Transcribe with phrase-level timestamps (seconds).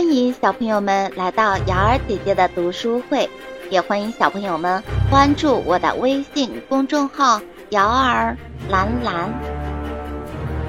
[0.00, 3.28] 欢迎小朋友们来到瑶儿姐姐的读书会，
[3.68, 7.38] 也欢迎小朋友们关注我的微信公众号
[7.68, 8.34] “瑶儿
[8.70, 9.30] 蓝蓝”。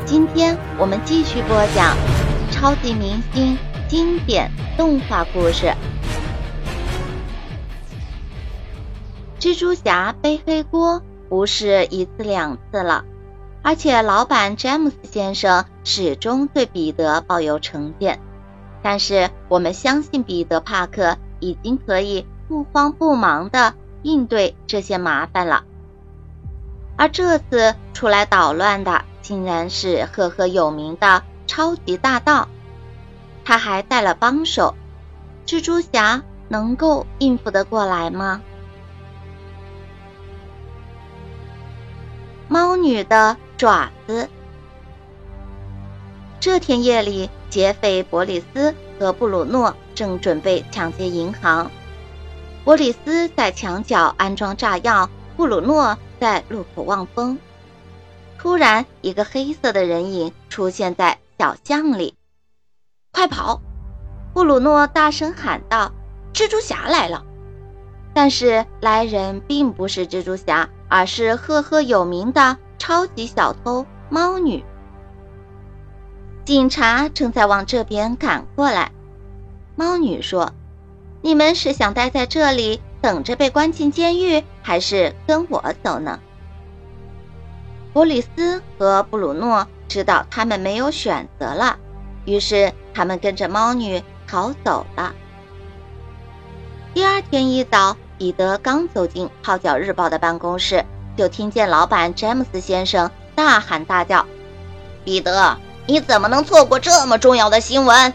[0.05, 1.95] 今天我们继续播讲
[2.51, 3.57] 超级明星
[3.87, 5.73] 经典动画故事
[9.41, 10.95] 《蜘蛛侠背黑锅》，
[11.29, 13.05] 不是一次两次了，
[13.61, 18.19] 而且老板詹姆斯先生始终对彼得抱有成见。
[18.83, 25.63] 但是我们相信彼得·帕克已经可以不慌不忙地应对这些麻烦了，
[26.97, 32.47] 而这次出来捣乱的竟然是赫赫有名的超级大盗，
[33.45, 34.75] 他还带了帮手，
[35.45, 38.41] 蜘蛛侠能够应付得过来吗？
[42.47, 44.27] 猫女的爪子。
[46.41, 47.29] 这天夜里。
[47.51, 51.69] 劫匪伯里斯和布鲁诺正准备抢劫银行。
[52.63, 57.37] 伯里斯在墙角安装炸药，布鲁诺在路口望风。
[58.39, 62.15] 突然，一个黑色的人影出现在小巷里
[63.11, 63.59] ，“快跑！”
[64.33, 65.91] 布鲁诺大声喊道
[66.33, 67.25] ，“蜘蛛侠来了！”
[68.15, 74.63] 但是来人并不是蜘蛛侠，而是赫赫有名的超级小偷猫女。
[76.43, 78.91] 警察正在往这边赶过来。
[79.75, 80.53] 猫女说
[81.21, 86.19] ：“你们是想待在这里等着被关进监狱，还是跟我走呢？”
[87.93, 91.77] 波里斯和布鲁诺知道他们没有选择了，
[92.25, 95.13] 于是他们跟着猫女逃走了。
[96.93, 100.83] 第二天一早，彼得刚走进《泡脚日报》的办公室，
[101.15, 104.25] 就听见老板詹姆斯先生大喊大叫
[105.05, 108.13] ：“彼得！”你怎么能错过这么重要的新闻？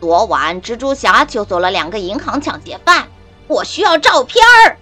[0.00, 3.08] 昨晚蜘蛛侠救走了两个银行抢劫犯，
[3.48, 4.76] 我需要照片儿。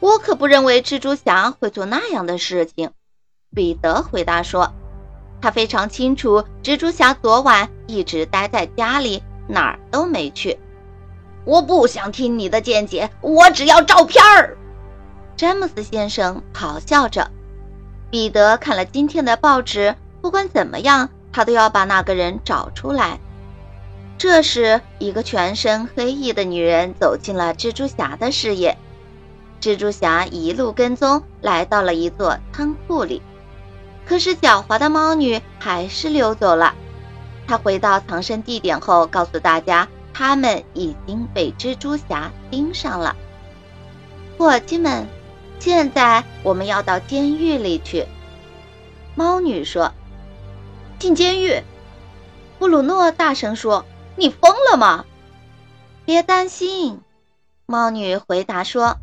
[0.00, 2.90] 我可不认为蜘蛛侠会做那样的事情。
[3.54, 4.72] 彼得回答说
[5.40, 10.58] ：“他非常清楚，蜘蛛侠昨晚一直待在家里，哪儿都没去。”
[11.44, 14.56] 我不想听你的见解，我只要照片儿。”
[15.36, 17.30] 詹姆斯先生咆哮着。
[18.10, 19.94] 彼得看了今天的报纸。
[20.22, 23.18] 不管怎么样，他都要把那个人找出来。
[24.16, 28.78] 这时，一个全身黑衣的女人走进了蜘蛛侠的视野。
[29.60, 33.20] 蜘蛛侠一路跟踪，来到了一座仓库里。
[34.06, 36.72] 可是，狡猾的猫女还是溜走了。
[37.48, 43.16] 她回到藏身地点后，告诉大家，他们已经被蜘蛛侠盯上了。
[44.38, 45.08] 伙计们，
[45.58, 48.06] 现在我们要到监狱里去。
[49.16, 49.92] 猫女说。
[51.02, 51.64] 进监狱，
[52.60, 55.04] 布鲁诺大声说：“你疯了吗？”
[56.06, 57.00] 别担心，
[57.66, 58.98] 猫女回答说：“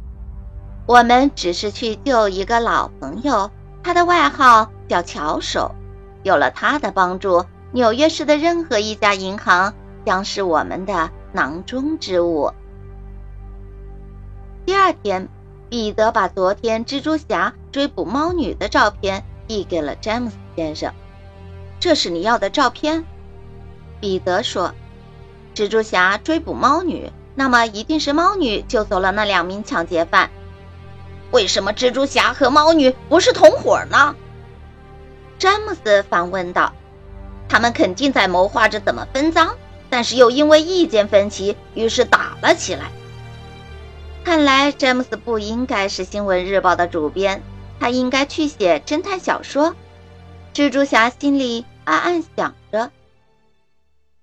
[0.88, 3.52] 我们只是去救一个老朋友，
[3.84, 5.76] 他的外号叫巧手。
[6.24, 7.44] 有了他的帮助，
[7.74, 9.74] 纽约市的任何一家银行
[10.06, 12.54] 将是我们的囊中之物。”
[14.66, 15.28] 第二天，
[15.68, 20.94] 彼得把昨天蜘蛛侠追捕猫女的照片递给了詹姆斯先生。
[21.79, 23.06] 这是你要的照片，
[24.01, 24.73] 彼得说
[25.56, 30.29] ：“蜘蛛侠追捕猫女，那么一定是猫女救走了那两名抢劫犯。
[31.31, 34.16] 为什么蜘蛛侠和猫女不是同伙呢？”
[35.40, 36.73] 詹姆斯反问道。
[37.47, 39.56] “他们肯定在谋划着怎么分赃，
[39.90, 42.91] 但是又因为意见分歧，于是打了起来。
[44.25, 47.41] 看来詹姆斯不应该是新闻日报的主编，
[47.79, 49.75] 他应该去写侦探小说。”
[50.53, 52.92] 蜘蛛侠心里暗暗想着。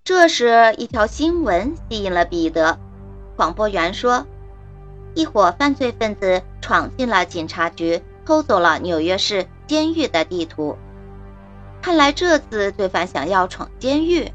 [0.04, 2.78] 这时，一条新闻吸引了彼得。
[3.34, 4.24] 广播员说
[5.14, 10.78] ：“一伙犯罪分子闯进了警察局，偷走了纽约市监狱的地图。
[11.82, 14.30] 看来这次罪犯想要闯监狱。”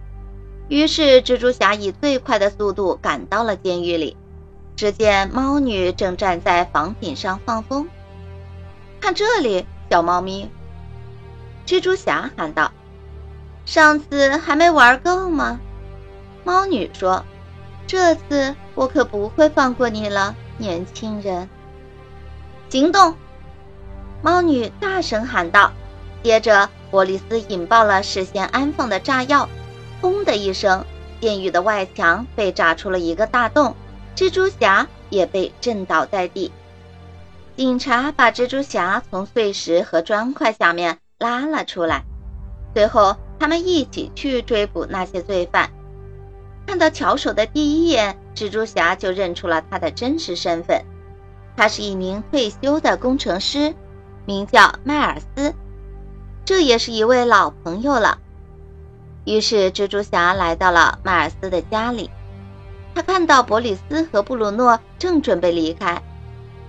[0.67, 4.17] 于是，蜘蛛侠以最快的速度赶到了监狱里。
[4.75, 7.87] 只见猫女正站在房顶上放风。
[8.99, 10.49] 看这里，小猫咪。
[11.65, 12.73] 蜘蛛侠喊道
[13.71, 15.57] ：“上次还没玩够吗？”
[16.43, 17.23] 猫女说
[17.87, 21.47] ：“这次我可不会放过你了，年轻人。”
[22.67, 23.15] 行动！
[24.21, 25.71] 猫女大声喊道。
[26.21, 29.47] 接着，波利斯引爆了事先安放的炸药，
[30.01, 30.85] 轰的一声，
[31.21, 33.73] 监狱的外墙被炸出了一个大洞，
[34.17, 36.51] 蜘蛛侠也被震倒在地。
[37.55, 40.97] 警察把蜘蛛侠从碎石和砖块下面。
[41.17, 42.03] 拉了出来，
[42.73, 45.71] 随后他们一起去追捕那些罪犯。
[46.67, 50.85] 看到巧手的第一眼，蜘蛛侠就认出了他的真实身份，
[51.57, 53.73] 他是一名退休的工程师，
[54.25, 55.55] 名叫迈尔斯，
[56.45, 58.19] 这也是一位老朋友了。
[59.25, 62.11] 于是，蜘蛛侠来到了迈尔斯的家里。
[62.93, 65.99] 他看到伯里斯和布鲁诺正准备离开。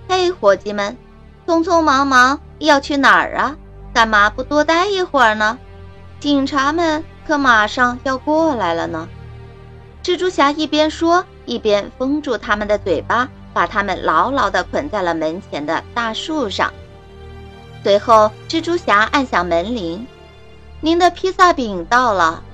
[0.08, 0.96] 嘿，伙计们，
[1.46, 3.58] 匆匆忙忙要去哪儿啊？
[3.92, 5.58] 干嘛不多待一会儿呢？
[6.22, 9.08] 警察们可马上要过来了呢。
[10.04, 16.72] 蜘蛛侠一边说，一边封住他们的嘴巴，把他们牢牢地捆在了门前的大树上。
[17.82, 20.06] 随后，蜘蛛侠按响门铃。
[20.80, 22.44] 您的披萨饼到了，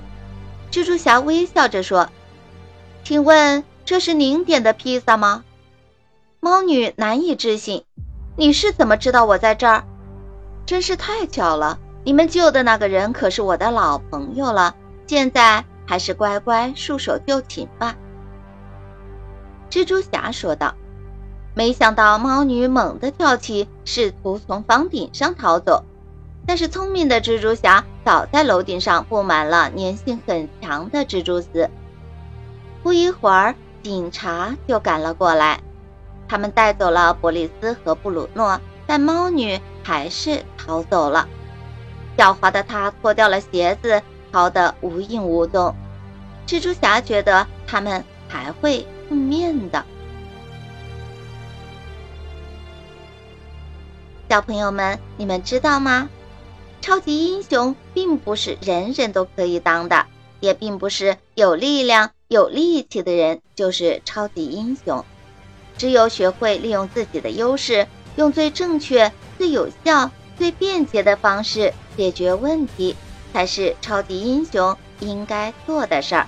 [0.71, 2.09] 蜘蛛侠微笑着说
[3.05, 5.43] ：“请问这是您点的披萨吗？”
[6.41, 7.83] 猫女难以置信
[8.35, 9.83] ：“你是怎么知道我在这儿？
[10.65, 11.77] 真是太巧了！
[12.09, 14.73] 你们救的那个人可是我的老朋友了。
[15.05, 17.95] 现在还是乖乖束手就擒吧。”
[19.69, 20.73] 蜘蛛侠说道。
[21.53, 25.83] 没想到猫女猛地跳起，试图从房顶上逃走。
[26.47, 31.69] 但是聪明的蜘蛛侠早在楼顶上布满了粘性很强的蜘蛛丝。
[32.81, 33.53] 不一会儿，
[33.83, 35.61] 警察就赶了过来，
[36.27, 41.29] 他们带走了伯利斯和布鲁诺，但猫女还是逃走了。
[42.19, 45.73] 狡猾的他脱掉了鞋子，逃得无影无踪。
[46.45, 49.85] 蜘蛛侠觉得他们还会碰面的。
[54.27, 56.09] 小朋友们，你们知道吗？
[56.81, 60.05] 超级英雄并不是人人都可以当的，
[60.41, 65.05] 也并不是有力量、有力气的人就是超级英雄。
[65.77, 67.87] 只有学会利用自己的优势，
[68.17, 72.95] 用最正确、最有效、最便捷的方式解决问题，
[73.33, 76.27] 才是超级英雄应该做的事儿。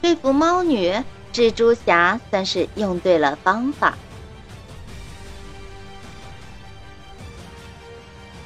[0.00, 0.94] 对付猫女，
[1.34, 3.98] 蜘蛛侠算是用对了方法。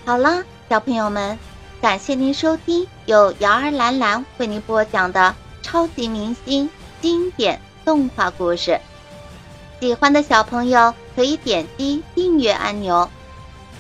[0.05, 0.43] 好了。
[0.69, 1.39] 小朋友们，
[1.81, 6.71] 感谢您收听由瑶儿兰兰为您播讲的超级明星
[7.01, 8.81] 经典动画故事。
[9.81, 13.09] 喜欢的小朋友可以点击订阅按钮，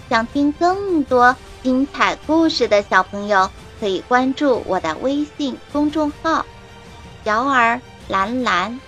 [0.08, 6.44] 想听更多精彩故事的小朋友可以关注我的微信公众号
[7.24, 8.80] “摇儿蓝蓝”，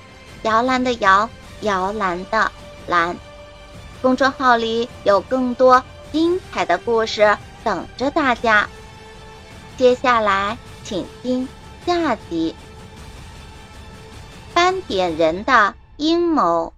[0.43, 1.29] 摇篮的摇，
[1.61, 2.51] 摇篮的
[2.87, 3.17] 蓝。
[4.01, 7.37] 公众号里有更多精彩的故事。
[7.65, 8.69] 等着大家，
[9.77, 11.49] 接下来请听
[11.87, 12.57] 下集：
[14.53, 16.73] 斑点人的阴谋。